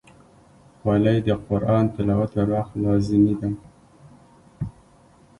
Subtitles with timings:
[0.79, 3.49] خولۍ د قرآن تلاوت پر وخت لازمي ده.